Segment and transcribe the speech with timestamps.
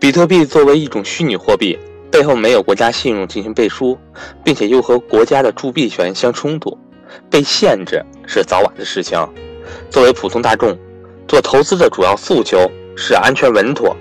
[0.00, 1.76] 比特币作为一种虚拟货币，
[2.10, 3.98] 背后没有国家信用进行背书，
[4.44, 6.78] 并且又和国家的铸币权相冲突，
[7.28, 9.18] 被限制是早晚的事情。
[9.90, 10.78] 作为普通大众，
[11.26, 13.96] 做投资的主要诉求是安全稳妥。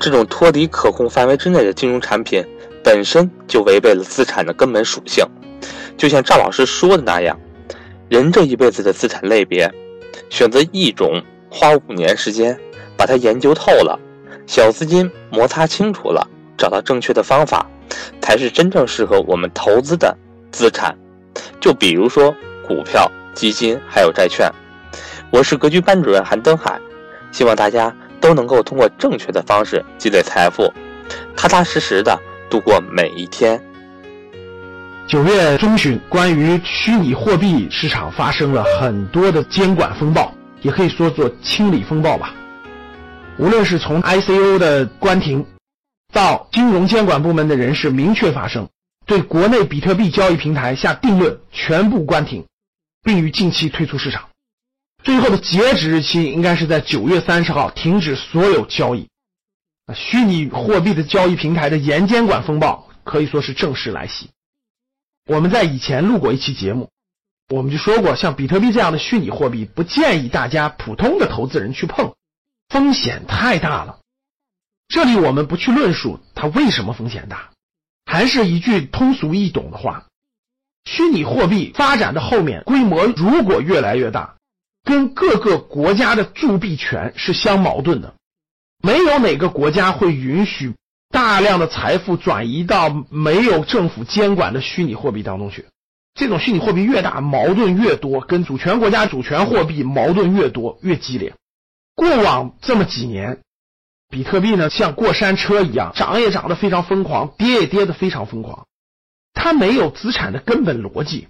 [0.00, 2.44] 这种脱离可控范围之内的金融产品，
[2.82, 5.24] 本身就违背了资产的根本属性。
[5.96, 7.38] 就像赵老师说的那样，
[8.08, 9.72] 人这一辈子的资产类别，
[10.28, 12.58] 选择一种，花五年时间
[12.96, 13.98] 把它研究透了，
[14.46, 16.26] 小资金摩擦清楚了，
[16.56, 17.66] 找到正确的方法，
[18.20, 20.16] 才是真正适合我们投资的
[20.52, 20.96] 资产。
[21.60, 22.34] 就比如说
[22.66, 24.50] 股票、基金还有债券。
[25.30, 26.78] 我是格局班主任韩登海，
[27.32, 30.72] 希望大家都能够通过正确的方式积累财富，
[31.36, 32.16] 踏踏实实的
[32.48, 33.60] 度过每一天。
[35.08, 42.32] 九月中旬，关于虚拟货币市场发生了很多的监管风暴，也可以说做清理风暴吧。
[43.38, 45.46] 无论是从 ICO 的关停，
[46.10, 48.70] 到金融监管部门的人士明确发声，
[49.04, 52.46] 对国内比特币交易平台下定论，全部关停，
[53.02, 54.30] 并于近期退出市场。
[55.04, 59.06] 最后的截止日期应该是在九月三十号停止所有交易。
[59.94, 64.30] 虚拟货币的交易平台的严监管风暴可以说是正式来袭。
[65.26, 66.88] 我们在以前录过一期节目，
[67.50, 72.15] 我们就说过，像比特币这样的虚拟货币，不建议大家普通的投资人去碰，
[72.68, 73.98] 风险太大了。
[74.88, 77.50] 这里我们不去论述它为什么风险大，
[78.04, 80.06] 还是一句通俗易懂的话：
[80.84, 84.34] 虚拟货币发展的后面规模如果越来越大。
[84.84, 88.14] 跟各个国家的铸币权是相矛盾的，
[88.80, 90.74] 没有哪个国家会允许
[91.10, 95.66] 大量的财富转移到没有政府监管的虚拟货币当中去。
[96.14, 101.34] 这种虚拟货币越大，矛盾越多，跟主权国家主权货币矛盾越多越激烈。
[101.96, 103.40] 过往这么几年，
[104.08, 108.68] 比特币呢像过山车一样，涨也涨得非常疯狂，跌也跌得非常疯狂。
[109.32, 111.26] 它没有资产的根本逻辑，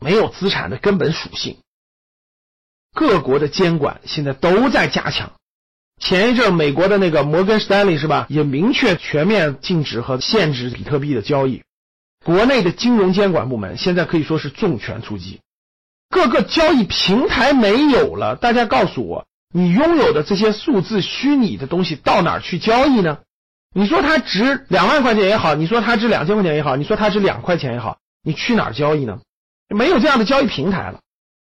[0.00, 1.58] 没有资产的根本属性。
[2.94, 5.32] 各国的监管现在都在加强。
[6.00, 11.62] 前一阵美国的那个摩根士丹利是吧，也明确全面禁止和限制比特币的交易。
[12.24, 15.40] 国内的金融监管部门现在可以说是重拳出击。
[16.08, 23.18] 各个交易平台没有了，大家告诉我，你拥有的这些数字虚拟的东西到哪儿去交易呢？
[23.74, 29.20] 你说它值两万块钱也好，你说它值两千块钱也好，你说它值两块钱也好，你去哪儿交易呢？
[29.68, 31.00] 没有这样的交易平台了。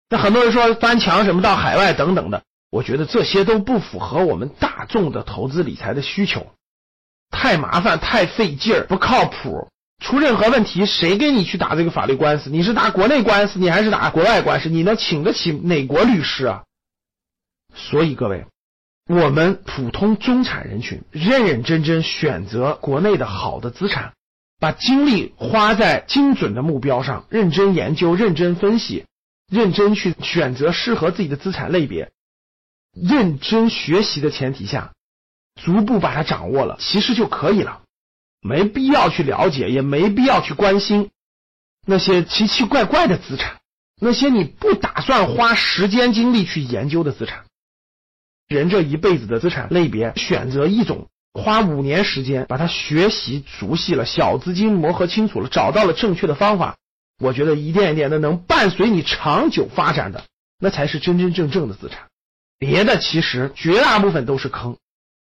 [0.09, 6.47] 那很多人说翻墙什么到海外等等的，我觉得这些都不符合我们大众的投资理财的需求，
[7.31, 9.69] 太麻烦太费劲儿，不靠谱。
[10.03, 12.49] 出任何问题，谁给你去打这个法律官司？
[12.49, 14.67] 你是打国内官司，你还是打国外官司？
[14.67, 16.63] 你能请得起哪国律师啊？
[17.75, 18.45] 所以各位，
[19.07, 24.13] 我们普通中产人群认认真真选择国内的好的资产，
[24.59, 29.05] 把精力花在精准的目标上，认真研究，认真分析。
[29.47, 32.11] 认真去选择适合自己的资产类别，
[32.93, 34.93] 认真学习的前提下，
[35.61, 37.83] 逐步把它掌握了，其实就可以了，
[38.41, 41.11] 没必要去了解，也没必要去关心
[41.85, 43.57] 那些奇奇怪怪的资产，
[44.01, 47.45] 那些你不打算花时间精力去研究的资产。
[48.47, 56.77] 人这一辈子的资产类别，选择一种，花五年时间把它学习熟悉了，小资金磨合清楚了，找到了正确的方法。
[57.19, 60.25] 我觉得一点一点的能伴随你长久发展的，
[60.59, 62.07] 那才是真真正正的资产。
[62.59, 64.77] 别的其实绝大部分都是坑，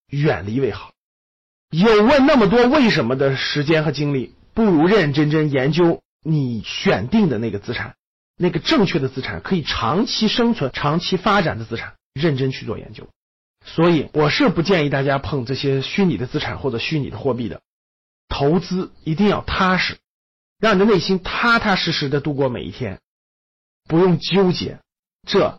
[0.08, 0.92] 远离为好。
[1.70, 7.94] 有问那么多为什么的时间和精力，不如认认真真研究你选定的那个资产，
[8.36, 13.08] 那个正确的资产，可以长期生存、长期发展的资产，认真去做研究。
[13.64, 17.62] 所以我是不建议大家碰这些虚拟的资产或者虚拟的货币的，
[18.28, 19.98] 投资一定要踏实。
[20.58, 23.00] 让你的内心踏踏实实的度过每一天，
[23.88, 24.78] 不用纠结，
[25.26, 25.58] 这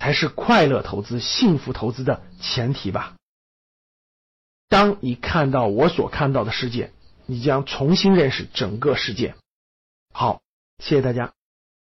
[0.00, 3.14] 才是快乐投资、幸福投资的前提吧。
[4.68, 6.92] 当你看到我所看到的世界，
[7.26, 9.36] 你将重新认识整个世界。
[10.12, 10.40] 好，
[10.78, 11.33] 谢谢大家。